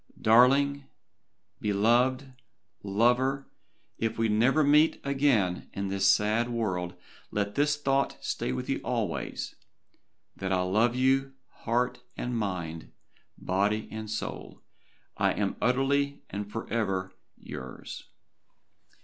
[0.19, 0.85] Darling
[1.59, 2.33] beloved
[2.81, 3.47] lover
[3.99, 6.95] if we never meet again in this sad world
[7.29, 9.53] let this thought stay with you always,
[10.35, 11.35] that I love you
[11.67, 12.91] heart and mind
[13.37, 14.63] body and soul
[15.17, 18.05] I am utterly and forever YOURS."